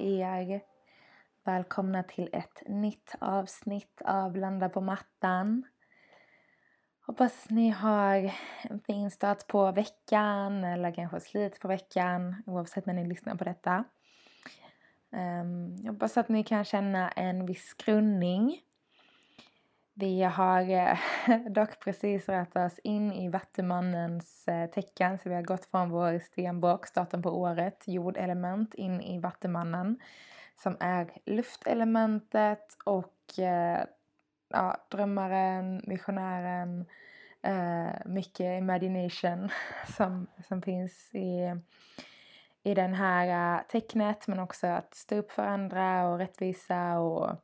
[0.00, 0.60] Er!
[1.44, 5.64] Välkomna till ett nytt avsnitt av Landa på mattan.
[7.06, 12.94] Hoppas ni har en fin start på veckan eller kanske slut på veckan oavsett när
[12.94, 13.84] ni lyssnar på detta.
[15.12, 18.60] Ehm, jag hoppas att ni kan känna en viss grundning.
[20.00, 20.98] Vi har eh,
[21.48, 26.18] dock precis rört oss in i Vattumannens eh, tecken så vi har gått från vår
[26.18, 29.98] stenbock, starten på året, jordelement, in i Vattumannen
[30.62, 33.84] som är luftelementet och eh,
[34.48, 36.86] ja, drömmaren, missionären,
[38.04, 39.50] mycket imagination
[39.96, 41.56] som, som finns i
[42.62, 47.36] i den här tecknet men också att stå upp för andra och rättvisa och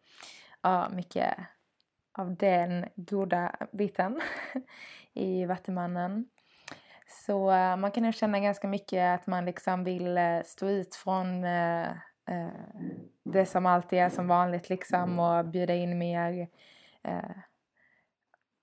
[0.63, 1.37] ja, mycket
[2.19, 4.21] av den goda biten
[5.15, 6.29] i Vattumannen.
[7.09, 10.95] Så äh, man kan nog känna ganska mycket att man liksom vill äh, stå ut
[10.95, 11.43] från
[13.25, 16.49] det som alltid är som vanligt liksom och bjuda in mer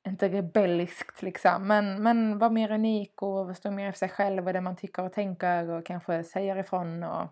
[0.08, 4.54] inte rebelliskt liksom, men, men vara mer unik och stå mer för sig själv och
[4.54, 7.28] det man tycker och tänker och kanske säger ifrån och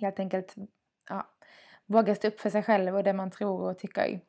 [0.00, 0.54] helt enkelt
[1.08, 1.26] ja,
[1.86, 4.20] våga stå upp för sig själv och det man tror och tycker.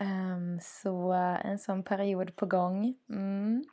[0.00, 2.94] Um, så eh, en sån period på gång.
[3.08, 3.64] Mm.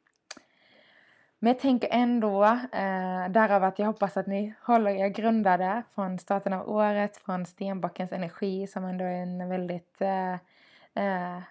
[1.39, 6.19] Men jag tänker ändå, eh, därav att jag hoppas att ni håller er grundade från
[6.19, 10.33] starten av året, från stenbockens energi som ändå är en väldigt eh,
[10.93, 11.41] eh,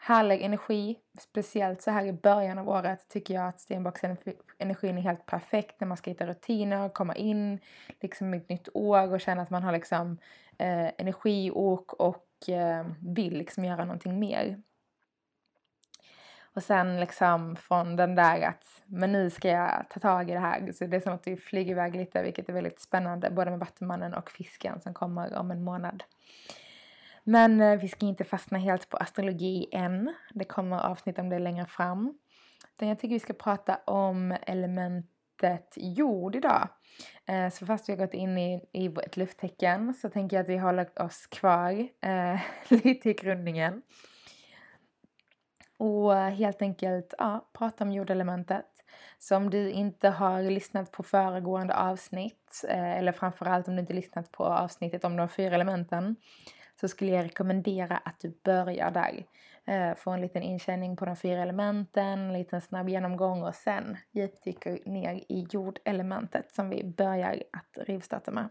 [0.00, 0.98] härlig energi.
[1.18, 5.88] Speciellt så här i början av året tycker jag att stenbocksenergin är helt perfekt när
[5.88, 7.58] man ska hitta rutiner, komma in
[8.00, 10.18] liksom i ett nytt år och känna att man har liksom
[10.58, 14.62] eh, energi och, och Eh, vill liksom göra någonting mer.
[16.54, 20.38] Och sen liksom från den där att men nu ska jag ta tag i det
[20.38, 20.72] här.
[20.72, 23.60] Så det är som att vi flyger iväg lite vilket är väldigt spännande både med
[23.60, 26.02] Vattumannen och Fisken som kommer om en månad.
[27.24, 30.14] Men eh, vi ska inte fastna helt på astrologi än.
[30.34, 32.18] Det kommer avsnitt om det längre fram.
[32.76, 35.10] Utan jag tycker vi ska prata om element
[35.42, 36.68] elementet jord idag.
[37.26, 40.48] Eh, så fast vi har gått in i, i ett lufttecken så tänker jag att
[40.48, 43.82] vi håller oss kvar eh, lite i grundningen.
[45.78, 48.66] Och helt enkelt ja, prata om jordelementet.
[49.18, 53.92] Så om du inte har lyssnat på föregående avsnitt, eh, eller framförallt om du inte
[53.92, 56.16] lyssnat på avsnittet om de fyra elementen,
[56.80, 59.24] så skulle jag rekommendera att du börjar där.
[59.70, 63.96] Eh, få en liten inkänning på de fyra elementen, en liten snabb genomgång och sen
[64.10, 68.48] djupdyker ner i jordelementet som vi börjar att rivstarta med.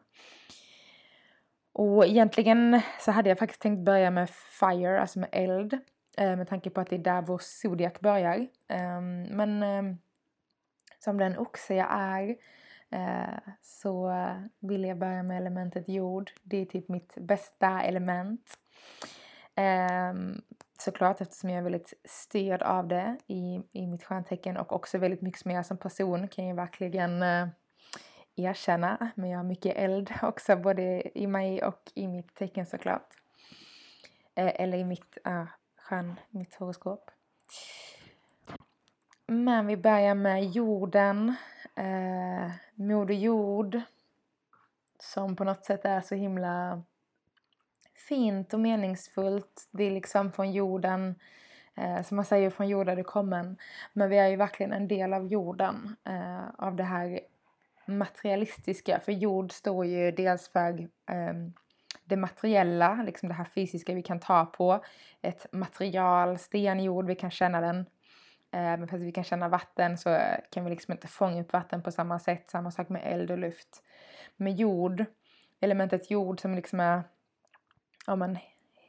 [1.73, 5.73] Och egentligen så hade jag faktiskt tänkt börja med fire, alltså med eld.
[6.17, 8.47] Eh, med tanke på att det är där vår zodiac börjar.
[8.67, 9.97] Ehm, men ehm,
[10.99, 12.35] som den oxe jag är
[12.89, 14.13] eh, så
[14.59, 16.31] vill jag börja med elementet jord.
[16.43, 18.57] Det är typ mitt bästa element.
[19.55, 20.41] Ehm,
[20.79, 25.21] Såklart eftersom jag är väldigt styrd av det i, i mitt stjärntecken och också väldigt
[25.21, 27.47] mycket som jag som person kan jag verkligen eh,
[28.35, 29.11] erkänna.
[29.15, 33.07] Men jag har mycket eld också både i mig och i mitt tecken såklart.
[34.35, 35.45] Eh, eller i mitt eh,
[35.77, 37.11] stjärn, mitt horoskop.
[39.27, 41.35] Men vi börjar med jorden
[41.75, 43.81] eh, Moder Jord
[44.99, 46.83] som på något sätt är så himla
[48.09, 49.67] fint och meningsfullt.
[49.71, 51.15] Det är liksom från jorden,
[51.75, 53.55] eh, som man säger, från jorden du kommer
[53.93, 57.19] Men vi är ju verkligen en del av jorden, eh, av det här
[57.85, 58.99] materialistiska.
[58.99, 60.79] För jord står ju dels för
[61.09, 61.33] eh,
[62.03, 64.83] det materiella, liksom det här fysiska vi kan ta på.
[65.21, 67.79] Ett material, sten, jord, vi kan känna den
[68.51, 70.19] eh, men för att vi kan känna vatten så
[70.51, 72.49] kan vi liksom inte fånga upp vatten på samma sätt.
[72.51, 73.83] Samma sak med eld och luft.
[74.35, 75.05] Med jord,
[75.59, 77.03] elementet jord som liksom är,
[78.09, 78.37] ja men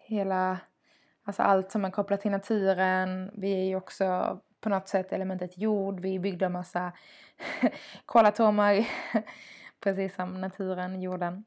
[0.07, 0.59] hela,
[1.25, 3.31] alltså allt som är kopplat till naturen.
[3.35, 6.01] Vi är ju också på något sätt elementet jord.
[6.01, 6.93] Vi byggde en massa
[8.07, 8.89] kolatomer,
[9.81, 11.45] precis som naturen, jorden.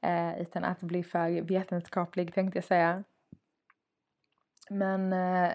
[0.00, 3.04] Eh, utan att bli för vetenskaplig tänkte jag säga.
[4.70, 5.52] men eh,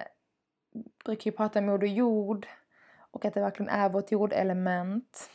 [1.06, 2.48] brukar ju prata om jord och Jord
[3.12, 5.30] och att det verkligen är vårt jordelement.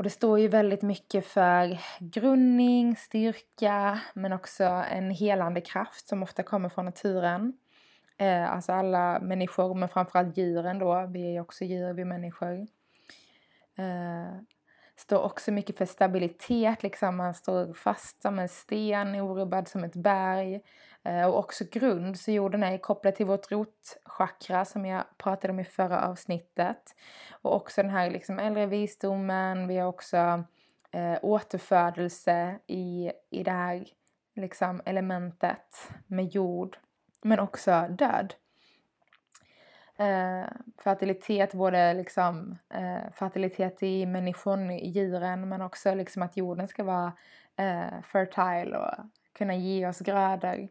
[0.00, 6.22] Och det står ju väldigt mycket för grundning, styrka men också en helande kraft som
[6.22, 7.52] ofta kommer från naturen.
[8.16, 12.06] Eh, alltså alla människor men framförallt djuren då, vi är ju också djur, vi är
[12.06, 12.66] människor.
[13.78, 14.40] Eh,
[15.00, 19.96] står också mycket för stabilitet, liksom man står fast som en sten, orubbad som ett
[19.96, 20.60] berg.
[21.02, 25.60] Eh, och också grund, så jorden är kopplad till vårt rotchakra som jag pratade om
[25.60, 26.94] i förra avsnittet.
[27.30, 30.44] Och också den här liksom äldre visdomen, vi har också
[30.90, 33.84] eh, återfödelse i, i det här
[34.36, 36.78] liksom elementet med jord.
[37.22, 38.34] Men också död.
[40.00, 40.48] Eh,
[40.84, 46.84] fertilitet, både liksom eh, fertilitet i människan, i djuren, men också liksom att jorden ska
[46.84, 47.12] vara
[47.56, 48.94] eh, fertile och
[49.32, 50.68] kunna ge oss grödor.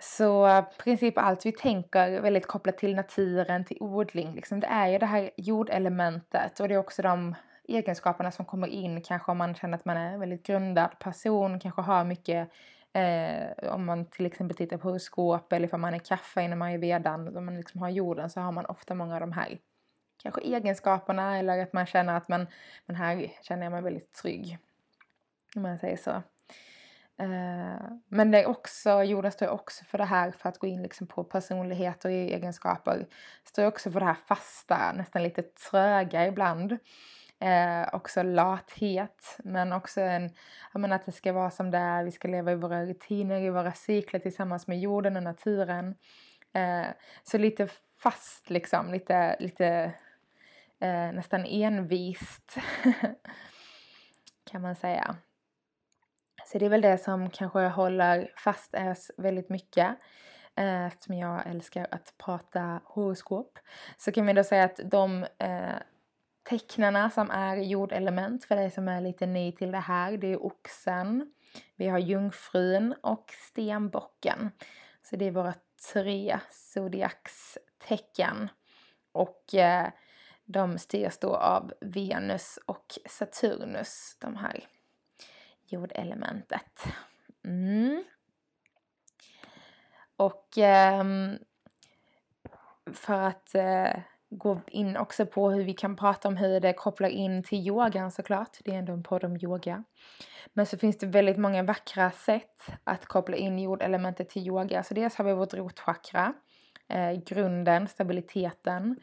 [0.00, 4.88] Så i princip allt vi tänker väldigt kopplat till naturen, till odling, liksom, det är
[4.88, 7.34] ju det här jordelementet och det är också de
[7.68, 11.60] egenskaperna som kommer in kanske om man känner att man är en väldigt grundad person,
[11.60, 12.50] kanske har mycket
[12.92, 17.36] eh, om man till exempel tittar på horoskop eller om man är kaffe inom ayurvedan,
[17.36, 19.58] om man liksom har jorden så har man ofta många av de här
[20.22, 22.46] kanske egenskaperna eller att man känner att man,
[22.86, 24.58] men här känner jag mig väldigt trygg.
[25.56, 26.22] Om man säger så.
[27.20, 30.82] Eh, men det är också, jorden står också för det här för att gå in
[30.82, 33.06] liksom på personligheter och egenskaper.
[33.44, 36.78] Står också för det här fasta, nästan lite tröga ibland.
[37.40, 40.30] Eh, också lathet, men också en,
[40.72, 43.40] jag menar att det ska vara som det är, vi ska leva i våra rutiner,
[43.40, 45.94] i våra cykler tillsammans med jorden och naturen.
[46.52, 46.86] Eh,
[47.22, 47.68] så lite
[48.02, 49.66] fast liksom, lite, lite
[50.80, 52.58] eh, nästan envist
[54.50, 55.16] kan man säga.
[56.46, 59.88] Så det är väl det som kanske håller fast oss väldigt mycket
[60.56, 63.58] eh, eftersom jag älskar att prata horoskop.
[63.96, 65.76] Så kan vi då säga att de eh,
[66.48, 70.46] tecknarna som är jordelement för dig som är lite ny till det här, det är
[70.46, 71.32] oxen,
[71.76, 74.50] vi har jungfrun och stenbocken.
[75.02, 75.54] Så det är våra
[75.92, 78.48] tre zodiaxtecken.
[79.12, 79.88] Och eh,
[80.44, 84.64] de styrs då av Venus och Saturnus, de här
[85.66, 86.84] jordelementet.
[87.44, 88.04] Mm.
[90.16, 91.04] Och eh,
[92.92, 94.00] för att eh,
[94.30, 98.10] gå in också på hur vi kan prata om hur det kopplar in till yogan
[98.10, 98.58] såklart.
[98.64, 99.84] Det är ändå en podd om yoga.
[100.52, 104.82] Men så finns det väldigt många vackra sätt att koppla in jordelementet till yoga.
[104.82, 106.34] Så dels har vi vårt rotchakra,
[106.88, 108.96] eh, grunden, stabiliteten.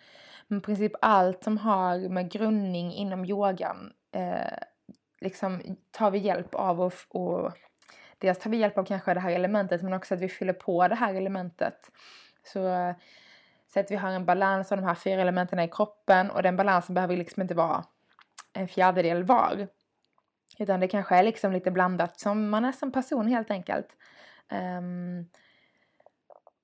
[0.48, 4.57] Men i princip allt som har med grundning inom yogan eh,
[5.21, 7.51] liksom tar vi hjälp av och, och
[8.18, 10.88] dels tar vi hjälp av kanske det här elementet men också att vi fyller på
[10.88, 11.92] det här elementet.
[12.44, 12.94] Så
[13.75, 16.57] så att vi har en balans av de här fyra elementen i kroppen och den
[16.57, 17.86] balansen behöver liksom inte vara
[18.54, 19.68] en fjärdedel var.
[20.60, 23.88] Utan det kanske är liksom lite blandat som man är som person helt enkelt.
[24.51, 25.30] Um,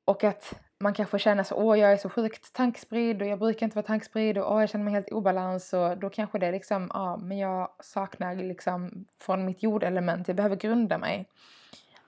[0.06, 3.66] och att man kanske känner så, åh jag är så sjukt tankspridd och jag brukar
[3.66, 6.52] inte vara tankspridd och åh jag känner mig helt obalans och då kanske det är
[6.52, 11.30] liksom, ja men jag saknar liksom från mitt jordelement, jag behöver grunda mig.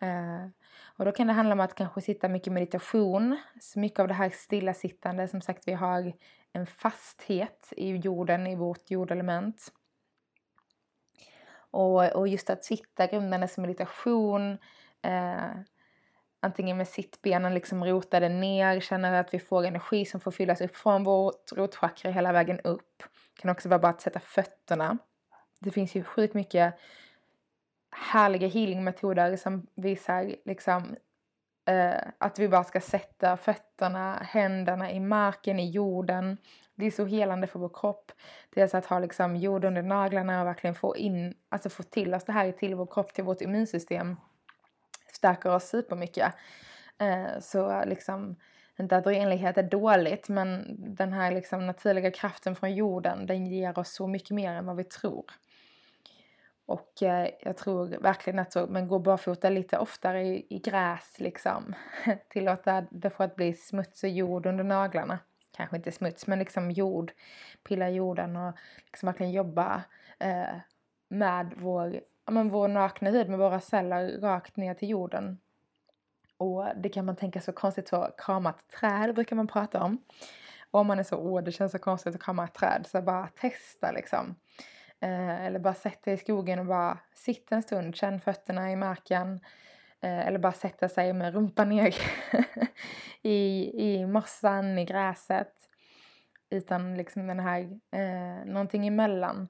[0.04, 0.48] Uh,
[0.98, 3.38] och då kan det handla om att kanske sitta mycket meditation.
[3.62, 6.14] Så mycket av det här stillasittande, som sagt vi har
[6.52, 9.72] en fasthet i jorden, i vårt jordelement.
[11.72, 14.58] Och, och just att sitta grundandes meditation,
[15.02, 15.52] eh,
[16.40, 20.76] antingen med sittbenen liksom rotade ner, känner att vi får energi som får fyllas upp
[20.76, 23.04] från vårt rotchakra hela vägen upp.
[23.36, 24.98] Det kan också vara bara att sätta fötterna.
[25.60, 26.74] Det finns ju sjukt mycket
[27.96, 30.96] härliga healingmetoder som visar liksom
[31.66, 36.38] eh, att vi bara ska sätta fötterna, händerna i marken, i jorden.
[36.76, 38.12] Det är så helande för vår kropp.
[38.50, 42.26] Dels att ha liksom jord under naglarna och verkligen få in, alltså få till oss
[42.26, 44.16] det här till vår kropp, till vårt immunsystem.
[45.14, 46.34] Stärker oss supermycket.
[46.98, 48.36] Eh, så liksom,
[48.80, 53.80] inte att renlighet är dåligt men den här liksom naturliga kraften från jorden den ger
[53.80, 55.26] oss så mycket mer än vad vi tror.
[56.66, 61.20] Och eh, jag tror verkligen att så, men gå barfota lite oftare i, i gräs
[61.20, 61.76] liksom.
[62.30, 65.20] Tillåta det för att bli smuts och jord under naglarna.
[65.52, 67.12] Kanske inte smuts men liksom jord.
[67.64, 68.54] Pilla jorden och
[68.86, 69.84] liksom verkligen jobba
[70.20, 70.56] eh,
[71.08, 71.94] med vår,
[72.26, 75.40] ja, men vår nakna hud med våra celler rakt ner till jorden.
[76.38, 80.04] Och det kan man tänka så konstigt så kramat träd brukar man prata om.
[80.72, 83.02] Och om man är så, åh det känns så konstigt att krama ett träd så
[83.02, 84.36] bara testa liksom.
[85.04, 89.40] Eh, eller bara sätta i skogen och bara sitta en stund, känn fötterna i marken.
[90.02, 91.96] eh, eller bara sätta sig med rumpan ner
[93.22, 95.54] i, i mossan, i gräset.
[96.50, 99.48] Utan liksom den här, eh, någonting emellan.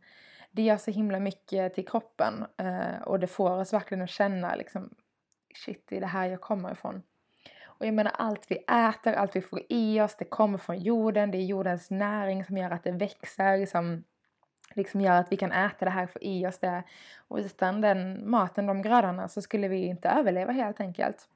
[0.52, 4.56] Det gör så himla mycket till kroppen eh, och det får oss verkligen att känna
[4.56, 4.90] liksom
[5.56, 7.04] shit, det är det här jag kommer ifrån.
[7.66, 11.32] Och jag menar allt vi äter, allt vi får i oss, det kommer från jorden.
[11.32, 14.04] Det är jordens näring som gör att det växer, som
[14.76, 16.84] liksom gör att vi kan äta det här, få i oss det.
[17.28, 21.28] Och utan den maten, de grödorna, så skulle vi inte överleva helt enkelt.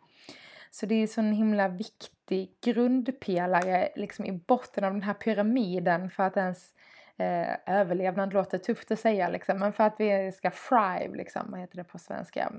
[0.71, 6.09] Så det är så en himla viktig grundpelare liksom i botten av den här pyramiden
[6.09, 6.73] för att ens
[7.17, 11.59] eh, överlevnad låter tufft att säga liksom, men för att vi ska thrive liksom, vad
[11.59, 12.51] heter det på svenska?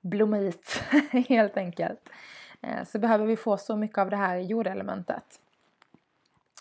[0.00, 0.82] Blomma ut
[1.28, 2.10] helt enkelt.
[2.60, 5.40] Eh, så behöver vi få så mycket av det här jordelementet.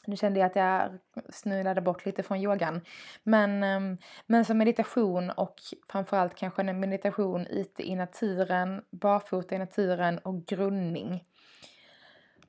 [0.07, 0.99] Nu kände jag att jag
[1.29, 2.81] snurrade bort lite från yogan.
[3.23, 5.55] Men, ehm, men som meditation och
[5.89, 11.23] framförallt kanske en meditation ute i naturen, barfota i naturen och grundning.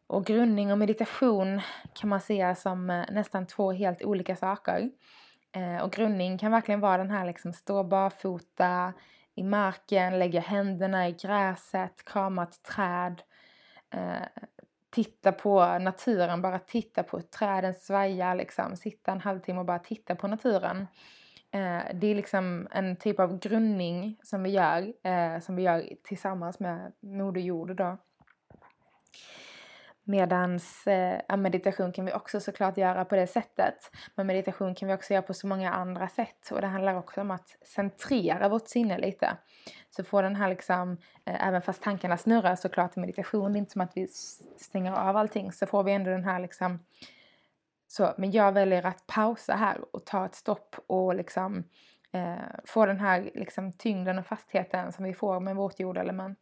[0.07, 1.61] Och grundning och meditation
[1.95, 4.91] kan man se som eh, nästan två helt olika saker.
[5.53, 8.93] Eh, och grundning kan verkligen vara den här liksom stå barfota
[9.35, 13.23] i marken, lägga händerna i gräset, krama ett träd,
[13.91, 14.43] eh,
[14.91, 20.15] titta på naturen, bara titta på träden svaja liksom, sitta en halvtimme och bara titta
[20.15, 20.87] på naturen.
[21.51, 25.89] Eh, det är liksom en typ av grundning som vi gör, eh, som vi gör
[26.05, 27.97] tillsammans med Moder Jord då.
[30.09, 33.91] Medans eh, meditation kan vi också såklart göra på det sättet.
[34.15, 36.51] Men meditation kan vi också göra på så många andra sätt.
[36.51, 39.37] Och det handlar också om att centrera vårt sinne lite.
[39.91, 40.93] Så få den här liksom,
[41.25, 44.09] eh, även fast tankarna snurrar såklart i meditation, det är inte som att vi
[44.57, 46.79] stänger av allting, så får vi ändå den här liksom
[47.91, 51.65] så, men jag väljer att pausa här och ta ett stopp och liksom
[52.13, 56.39] eh, få den här liksom tyngden och fastheten som vi får med vårt jordelement.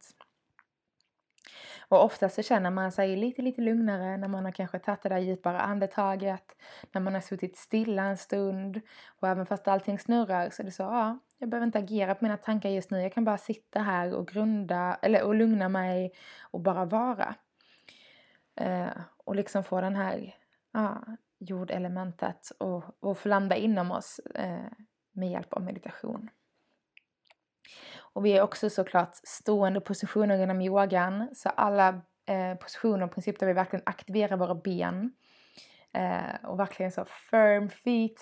[1.89, 5.09] Och ofta så känner man sig lite, lite lugnare när man har kanske tagit det
[5.09, 6.55] där djupare andetaget,
[6.91, 8.81] när man har suttit stilla en stund
[9.19, 12.25] och även fast allting snurrar så är det så, ja, jag behöver inte agera på
[12.25, 13.01] mina tankar just nu.
[13.01, 17.35] Jag kan bara sitta här och grunda, eller och lugna mig och bara vara.
[18.55, 20.35] Eh, och liksom få den här
[20.71, 21.03] ja,
[21.39, 24.71] jordelementet och, och få landa inom oss eh,
[25.11, 26.29] med hjälp av meditation.
[28.17, 31.29] Och vi är också såklart stående positioner inom yogan.
[31.33, 35.11] Så alla eh, positioner och principer där vi verkligen aktiverar våra ben.
[35.93, 38.21] Eh, och verkligen så firm feet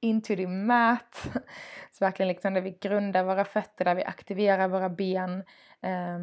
[0.00, 1.26] into the mat.
[1.92, 5.44] Så verkligen liksom där vi grundar våra fötter, där vi aktiverar våra ben.
[5.82, 6.18] Eh,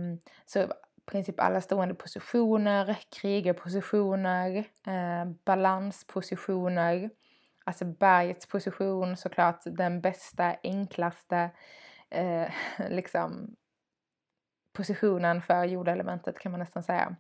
[0.46, 0.68] så i
[1.06, 7.10] princip alla stående positioner, krigarpositioner, eh, balanspositioner.
[7.64, 11.50] Alltså bergets position såklart den bästa, enklaste
[12.12, 12.52] eh,
[12.90, 13.56] liksom
[14.74, 17.16] positionen för jordelementet kan man nästan säga.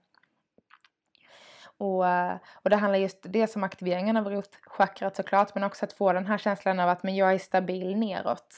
[1.77, 5.93] Och, eh, och det handlar just det som aktiveringen av rotchakrat såklart men också att
[5.93, 8.55] få den här känslan av att men jag är stabil neråt.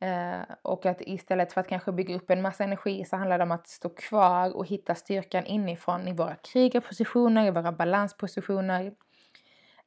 [0.00, 3.44] Eh, och att istället för att kanske bygga upp en massa energi så handlar det
[3.44, 8.92] om att stå kvar och hitta styrkan inifrån i våra krigarpositioner, i våra balanspositioner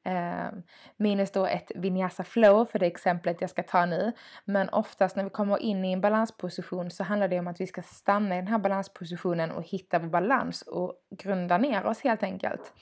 [0.03, 0.63] Ehm,
[0.97, 4.11] minus då ett vinyasa flow för det exemplet jag ska ta nu.
[4.45, 7.67] Men oftast när vi kommer in i en balansposition så handlar det om att vi
[7.67, 12.23] ska stanna i den här balanspositionen och hitta vår balans och grunda ner oss helt
[12.23, 12.73] enkelt.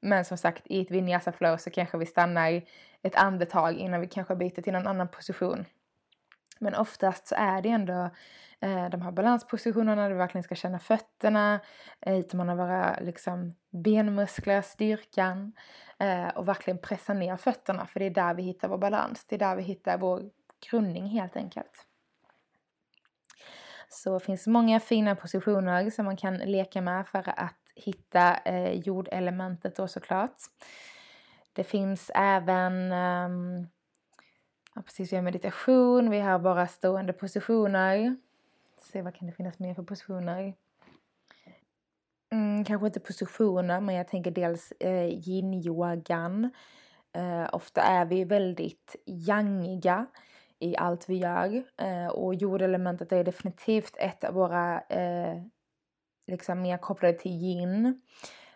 [0.00, 2.62] Men som sagt, i ett vinyasa flow så kanske vi stannar
[3.02, 5.64] ett andetag innan vi kanske byter till någon annan position.
[6.58, 8.10] Men oftast så är det ändå
[8.64, 11.60] Eh, de här balanspositionerna där vi verkligen ska känna fötterna,
[12.00, 15.52] eh, utmana våra liksom, benmuskler, styrkan
[15.98, 19.24] eh, och verkligen pressa ner fötterna för det är där vi hittar vår balans.
[19.24, 20.30] Det är där vi hittar vår
[20.70, 21.86] grundning helt enkelt.
[23.88, 28.72] Så det finns många fina positioner som man kan leka med för att hitta eh,
[28.72, 30.36] jordelementet då såklart.
[31.52, 33.68] Det finns även um,
[34.74, 38.16] ja, precis, vi har meditation, vi har bara stående positioner.
[38.84, 40.54] Se vad kan det finnas mer för positioner?
[42.32, 46.50] Mm, kanske inte positioner, men jag tänker dels eh, yin-yogan.
[47.12, 50.06] Eh, ofta är vi väldigt yangiga
[50.58, 51.64] i allt vi gör.
[51.76, 55.42] Eh, och jordelementet är definitivt ett av våra, eh,
[56.26, 58.02] liksom mer kopplade till yin.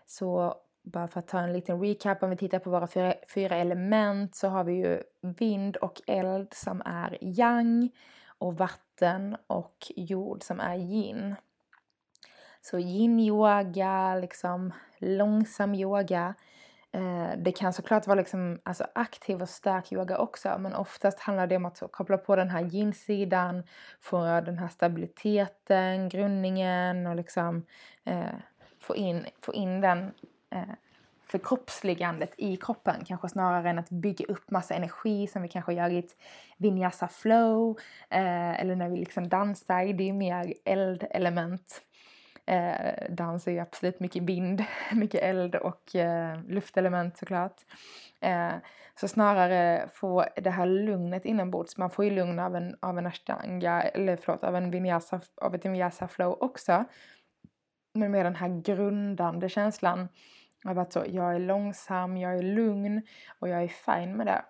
[0.07, 3.57] Så bara för att ta en liten recap, om vi tittar på våra fyra, fyra
[3.57, 5.03] element så har vi ju
[5.39, 7.91] vind och eld som är yang
[8.39, 11.35] och vatten och jord som är yin.
[12.61, 16.35] Så yin-yoga, liksom långsam yoga,
[16.93, 21.47] eh, det kan såklart vara liksom, alltså aktiv och stark yoga också men oftast handlar
[21.47, 23.63] det om att koppla på den här yin-sidan,
[24.01, 27.67] få den här stabiliteten, grundningen och liksom
[28.05, 28.35] eh,
[28.81, 30.13] få, in, få in den
[30.51, 30.75] eh,
[31.31, 35.91] förkroppsligandet i kroppen kanske snarare än att bygga upp massa energi som vi kanske gör
[35.91, 36.17] i ett
[36.57, 37.79] vinyasa flow
[38.11, 41.83] eh, eller när vi liksom dansar, det är mer eldelement.
[42.49, 47.57] Eh, dans är ju absolut mycket vind, mycket eld och eh, luftelement såklart.
[48.21, 48.53] Eh,
[49.01, 51.77] så snarare få det här lugnet inombords.
[51.77, 55.55] Man får ju lugn av en, av en ashtanga, eller förlåt, av, en vinyasa, av
[55.55, 56.85] ett vinyasa flow också.
[57.95, 60.09] Men med den här grundande känslan
[60.69, 63.03] jag har varit så, jag är långsam, jag är lugn
[63.39, 64.45] och jag är fine med det.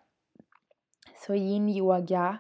[1.27, 2.39] Så yin-yoga,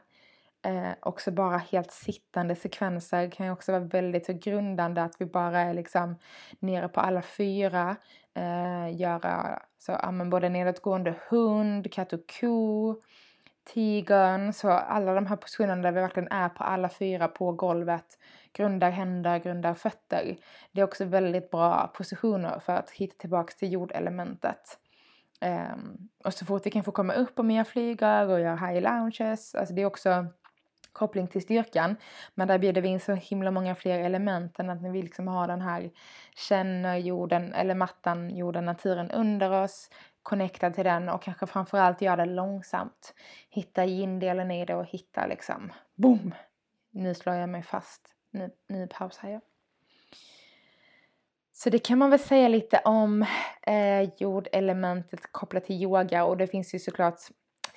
[0.64, 5.26] eh, också bara helt sittande sekvenser kan ju också vara väldigt så grundande att vi
[5.26, 6.16] bara är liksom
[6.58, 7.96] nere på alla fyra.
[8.34, 13.02] Eh, göra så, ja, men både nedåtgående hund, katt och ko,
[13.74, 18.18] tigern, så alla de här positionerna där vi verkligen är på alla fyra på golvet.
[18.52, 20.36] Grundar händer, grundar fötter.
[20.72, 24.78] Det är också väldigt bra positioner för att hitta tillbaks till jordelementet.
[25.40, 28.56] Um, ehm, och så fort vi kan få komma upp och mer flyger och göra
[28.56, 30.26] high lounges, alltså det är också
[30.92, 31.96] koppling till styrkan.
[32.34, 35.48] Men där bjuder vi in så himla många fler element än att vi liksom har
[35.48, 35.90] den här
[36.48, 39.90] känner jorden, eller mattan, jorden, naturen under oss,
[40.22, 43.14] connectad till den och kanske framförallt göra det långsamt.
[43.50, 46.34] Hitta yin-delen i det och hitta liksom, boom!
[46.90, 48.14] Nu slår jag mig fast.
[48.30, 49.40] Nu, nu pausar jag.
[51.52, 53.26] Så det kan man väl säga lite om
[53.62, 57.20] eh, jordelementet kopplat till yoga och det finns ju såklart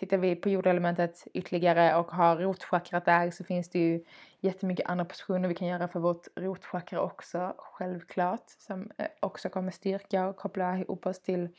[0.02, 4.04] Tittar vi på jordelementet ytterligare och har rotchakrat där så finns det ju
[4.40, 8.50] jättemycket andra positioner vi kan göra för vårt rotchakra också, självklart.
[8.58, 11.50] Som eh, också kommer styrka och koppla ihop oss till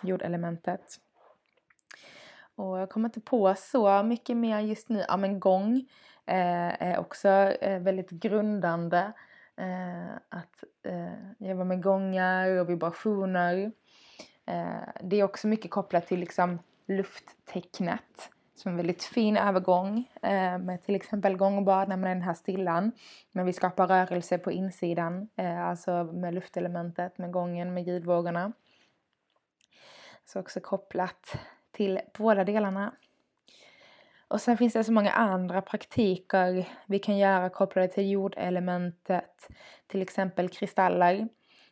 [0.00, 0.96] jordelementet.
[2.54, 5.04] Och jag kommer inte på så mycket mer just nu.
[5.08, 5.76] Ja men gång
[6.26, 9.12] eh, är också eh, väldigt grundande.
[9.56, 13.72] Eh, att eh, jobba med gångar och vibrationer.
[14.46, 16.58] Eh, det är också mycket kopplat till liksom
[16.90, 22.22] lufttecknet som en väldigt fin övergång eh, med till exempel gångbad när man är den
[22.22, 22.92] här stillan.
[23.32, 28.52] Men vi skapar rörelse på insidan, eh, alltså med luftelementet, med gången, med ljudvågorna.
[30.24, 31.36] Så också kopplat
[31.72, 32.94] till båda delarna.
[34.28, 39.48] Och sen finns det så många andra praktiker vi kan göra kopplade till jordelementet.
[39.86, 41.28] Till exempel kristaller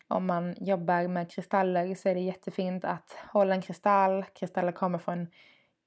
[0.09, 4.25] om man jobbar med kristaller så är det jättefint att hålla en kristall.
[4.25, 5.27] Kristaller kommer från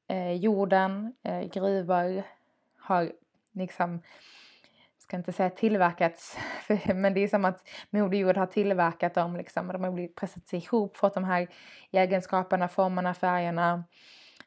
[0.08, 2.24] eh, jorden, eh, gruvor
[2.78, 3.12] har
[3.52, 4.02] liksom,
[4.98, 6.38] ska inte säga tillverkats,
[6.96, 9.68] men det är som att Moder Jord har tillverkat dem liksom.
[9.68, 11.48] De har blivit pressats ihop, fått de här
[11.92, 13.84] egenskaperna, formerna, färgerna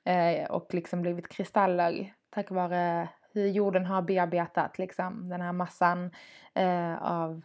[0.05, 6.11] eh, och liksom blivit kristaller tack vare hur jorden har bearbetat liksom den här massan
[6.55, 7.43] eh, av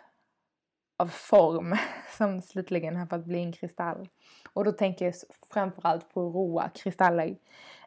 [0.99, 1.75] av form
[2.17, 4.09] som slutligen har fått bli en kristall.
[4.53, 5.13] Och då tänker jag
[5.53, 7.35] framförallt på råa kristaller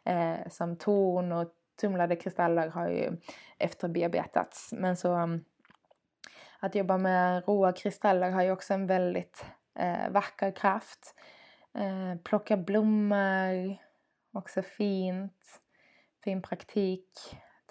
[0.05, 3.17] eh, som torn och tumlade kristaller har ju
[3.57, 4.73] efterbearbetats.
[4.73, 5.45] Men så um,
[6.59, 9.45] att jobba med råa kristaller har ju också en väldigt
[9.79, 11.15] eh, vacker kraft.
[11.73, 13.77] Eh, plocka blommor,
[14.33, 15.59] också fint.
[16.23, 17.09] Fin praktik.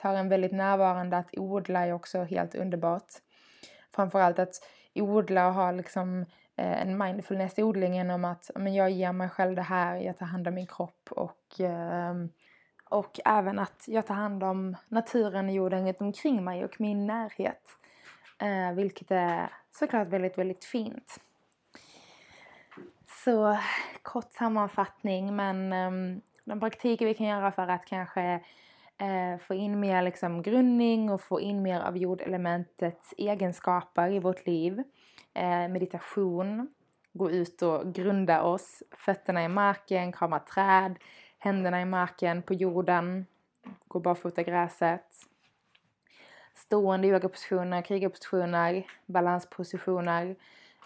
[0.02, 3.12] Tar en väldigt närvarande att odla är också helt underbart.
[3.94, 4.54] Framförallt att
[5.00, 6.20] odla och ha liksom
[6.56, 10.18] eh, en mindfulness i odlingen om att men jag ger mig själv det här, jag
[10.18, 12.28] tar hand om min kropp och, ehm,
[12.84, 17.06] och även att jag tar hand om naturen och jorden runt omkring mig och min
[17.06, 17.62] närhet.
[18.38, 21.20] Eh, vilket är såklart väldigt, väldigt fint.
[23.06, 23.58] Så
[24.02, 28.40] kort sammanfattning men ehm, de praktiker vi kan göra för att kanske
[29.02, 34.46] eh, få in mer liksom grundning och få in mer av jordelementets egenskaper i vårt
[34.46, 34.82] liv.
[35.34, 36.74] Eh, meditation,
[37.12, 40.94] gå ut och grunda oss, fötterna i marken, krama träd,
[41.38, 43.26] händerna i marken, på jorden,
[43.88, 45.06] gå barfota i gräset.
[46.54, 50.36] Stående yogapositioner, krigarpositioner, balanspositioner.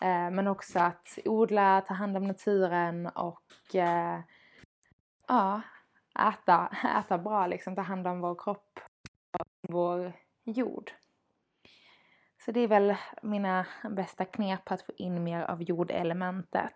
[0.01, 4.21] Eh, men också att odla, ta hand om naturen och eh,
[5.29, 5.61] ja,
[6.19, 8.81] äta, äta bra, liksom, ta hand om vår kropp
[9.39, 10.13] och vår
[10.45, 10.93] jord.
[12.45, 16.73] Så det är väl mina bästa knep att få in mer av jordelementet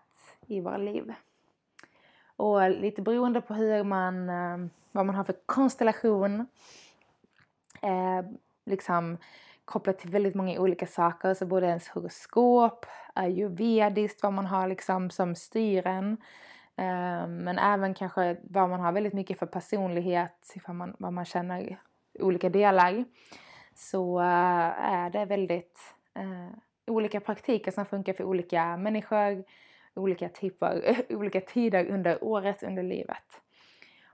[0.47, 1.13] i våra liv.
[2.35, 6.47] Och lite beroende på hur man, eh, vad man har för konstellation,
[7.81, 8.25] eh,
[8.65, 9.17] liksom
[9.65, 15.09] kopplat till väldigt många olika saker, så både ens horoskop, ayurvediskt, vad man har liksom
[15.09, 16.17] som styr en,
[16.77, 21.25] Eh, men även kanske vad man har väldigt mycket för personlighet, vad man, vad man
[21.25, 21.79] känner
[22.19, 23.05] olika delar.
[23.75, 24.25] Så eh,
[24.93, 25.79] är det väldigt
[26.13, 26.57] eh,
[26.87, 29.43] olika praktiker som funkar för olika människor,
[29.93, 33.41] olika typer, olika tider under året, under livet.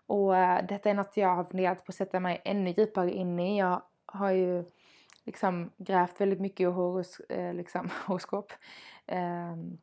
[0.07, 3.39] Och eh, detta är något jag har funderat på att sätta mig ännu djupare in
[3.39, 3.59] i.
[3.59, 4.63] Jag har ju
[5.25, 8.53] liksom grävt väldigt mycket i horos, eh, liksom, horoskop.
[9.07, 9.77] Ehm,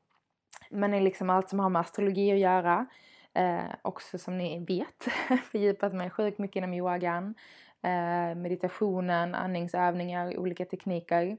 [0.71, 2.87] men i liksom allt som har med astrologi att göra.
[3.35, 5.09] Eh, också som ni vet
[5.51, 7.35] fördjupat mig sjukt mycket inom yogan,
[7.83, 11.37] eh, meditationen, andningsövningar, olika tekniker.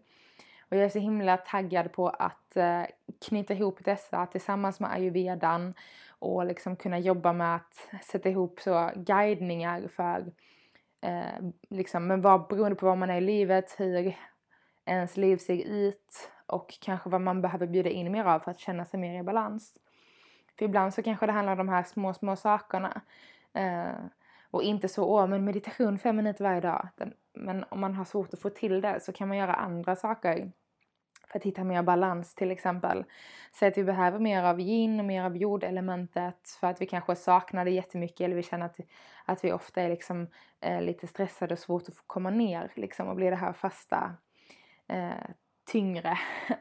[0.70, 2.84] Och jag är så himla taggad på att eh,
[3.28, 5.74] knyta ihop dessa tillsammans med ayurvedan
[6.10, 10.32] och liksom kunna jobba med att sätta ihop så guidningar för
[11.02, 14.16] eh, liksom, men vad, beroende på var man är i livet, hur
[14.86, 18.60] ens liv ser ut och kanske vad man behöver bjuda in mer av för att
[18.60, 19.74] känna sig mer i balans.
[20.58, 23.02] För ibland så kanske det handlar om de här små, små sakerna.
[23.54, 24.06] Eh,
[24.52, 26.90] och inte så, åh men meditation fem minuter varje dag.
[27.34, 30.52] Men om man har svårt att få till det så kan man göra andra saker
[31.28, 33.06] för att hitta mer balans till exempel.
[33.54, 37.16] Säg att vi behöver mer av yin och mer av jordelementet för att vi kanske
[37.16, 38.80] saknar det jättemycket eller vi känner att,
[39.26, 40.28] att vi ofta är liksom,
[40.62, 44.16] eh, lite stressade och svårt att få komma ner liksom, och bli det här fasta,
[44.88, 45.30] eh,
[45.76, 46.18] tyngre.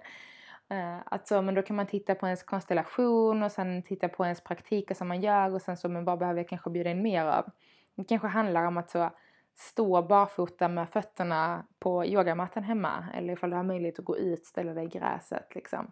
[0.68, 4.24] Eh, att så, men då kan man titta på ens konstellation och sen titta på
[4.24, 7.02] ens praktiker som man gör och sen så, men vad behöver jag kanske bjuda in
[7.02, 7.50] mer av?
[7.94, 9.10] Det kanske handlar om att så
[9.54, 14.46] stå barfota med fötterna på yogamattan hemma eller ifall du har möjlighet att gå ut,
[14.46, 15.86] ställa dig i gräset liksom.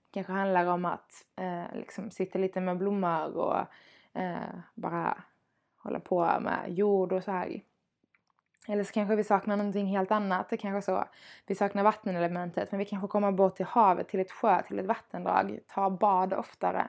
[0.00, 3.58] Det kanske handlar om att eh, liksom sitta lite med blommor och
[4.20, 5.22] eh, bara
[5.76, 7.60] hålla på med jord och så här.
[8.68, 10.48] Eller så kanske vi saknar någonting helt annat.
[10.48, 11.04] Det kanske så.
[11.46, 14.86] Vi saknar vattenelementet men vi kanske kommer bort till havet, till ett sjö, till ett
[14.86, 15.58] vattendrag.
[15.66, 16.88] Ta bad oftare.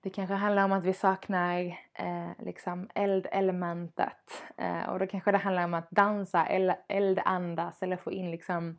[0.00, 1.60] Det kanske handlar om att vi saknar
[1.94, 4.42] eh, liksom eldelementet.
[4.56, 8.78] Eh, och då kanske det handlar om att dansa, eller eldandas eller få in liksom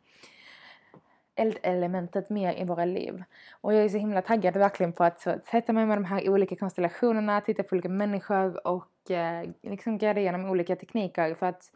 [1.40, 3.22] eldelementet mer i våra liv.
[3.60, 6.28] Och jag är så himla taggad verkligen på att så, sätta mig med de här
[6.28, 11.72] olika konstellationerna, titta på olika människor och eh, liksom gräda igenom olika tekniker för att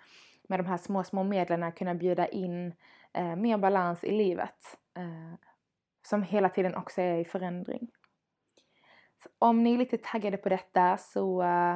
[0.49, 2.73] med de här små, små medlen kunna bjuda in
[3.13, 4.79] eh, mer balans i livet.
[4.97, 5.39] Eh,
[6.07, 7.91] som hela tiden också är i förändring
[9.39, 11.75] om ni är lite taggade på detta så eh,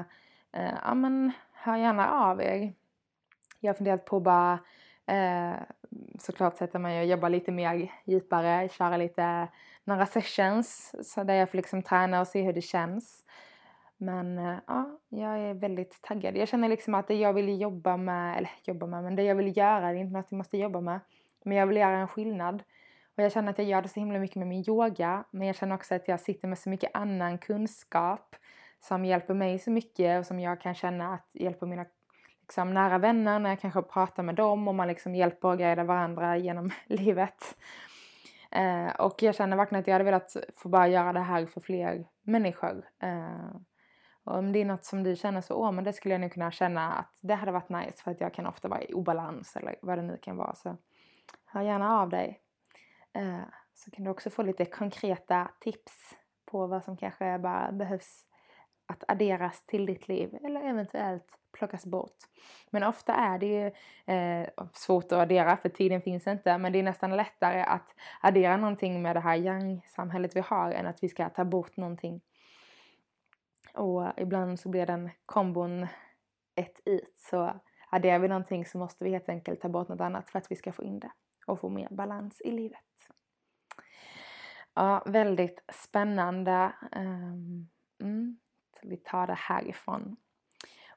[0.53, 2.72] eh, ja men hör gärna av er.
[3.61, 4.59] Jag har funderat på bara
[5.07, 5.57] eh,
[6.18, 9.48] såklart sätta mig och jobba lite mer djupare, köra lite
[9.85, 13.24] några sessions så där jag får liksom träna och se hur det känns.
[13.96, 16.37] Men eh, ja, jag är väldigt taggad.
[16.37, 19.35] Jag känner liksom att det jag vill jobba med, eller jobba med, men det jag
[19.35, 21.01] vill göra, det är inte något jag måste jobba med.
[21.44, 22.62] Men jag vill göra en skillnad.
[23.16, 25.24] Och jag känner att jag gör det så himla mycket med min yoga.
[25.31, 28.37] Men jag känner också att jag sitter med så mycket annan kunskap
[28.81, 31.85] som hjälper mig så mycket och som jag kan känna att hjälper mina
[32.48, 35.84] liksom, nära vänner när jag kanske pratar med dem och man liksom hjälper och guidar
[35.84, 37.56] varandra genom livet.
[38.50, 41.61] Eh, och jag känner verkligen att jag hade velat få bara göra det här för
[41.61, 42.84] fler människor.
[43.02, 43.56] Eh,
[44.24, 46.32] och om det är något som du känner så, åh men det skulle jag nog
[46.32, 49.56] kunna känna att det hade varit nice för att jag kan ofta vara i obalans
[49.56, 50.54] eller vad det nu kan vara.
[50.54, 50.76] Så
[51.46, 52.40] hör gärna av dig.
[53.12, 53.40] Eh,
[53.74, 56.16] så kan du också få lite konkreta tips
[56.50, 58.27] på vad som kanske bara behövs
[58.88, 62.16] att adderas till ditt liv eller eventuellt plockas bort.
[62.70, 63.66] Men ofta är det ju
[64.14, 68.57] eh, svårt att addera för tiden finns inte men det är nästan lättare att addera
[68.57, 72.20] någonting med det här yang-samhället vi har än att vi ska ta bort någonting.
[73.74, 75.87] Och ibland så blir den kombon
[76.55, 80.31] ett ut så adderar vi någonting så måste vi helt enkelt ta bort något annat
[80.31, 81.11] för att vi ska få in det
[81.46, 82.79] och få mer balans i livet.
[84.74, 86.72] Ja, väldigt spännande.
[86.96, 87.68] Um,
[88.03, 88.38] mm,
[88.82, 90.16] vi tar det härifrån.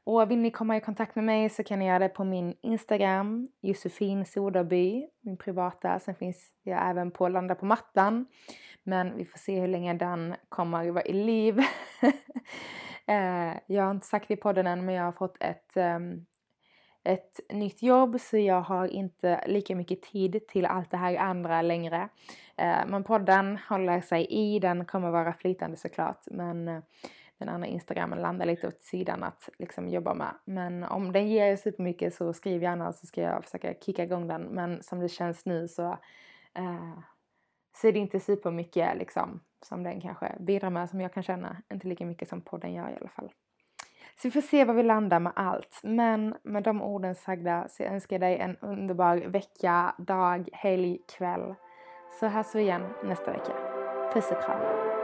[0.03, 2.55] Och vill ni komma i kontakt med mig så kan ni göra det på min
[2.61, 5.99] Instagram, Josefin Soderby, min privata.
[5.99, 8.25] Sen finns jag även på Landa på mattan.
[8.83, 11.59] Men vi får se hur länge den kommer att vara i liv.
[13.07, 16.25] Eh, jag har inte sagt det i podden än men jag har fått ett ehm,
[17.03, 21.61] ett nytt jobb så jag har inte lika mycket tid till allt det här andra
[21.61, 22.09] längre.
[22.57, 26.81] Eh, men podden håller sig i, den kommer vara flytande såklart men eh,
[27.41, 30.35] den andra instagrammen landar lite åt sidan att liksom jobba med.
[30.45, 34.41] Men om den ger supermycket så skriv gärna så ska jag försöka kicka igång den.
[34.41, 35.91] Men som det känns nu så,
[36.53, 36.99] eh,
[37.75, 41.57] så är det inte supermycket liksom som den kanske bidrar med som jag kan känna.
[41.71, 43.31] Inte lika mycket som podden gör i alla fall.
[44.21, 45.79] Så vi får se var vi landar med allt.
[45.83, 51.55] Men med de orden sagda så önskar jag dig en underbar vecka, dag, helg, kväll.
[52.19, 53.53] Så hörs vi igen nästa vecka.
[54.13, 55.00] Puss och kram.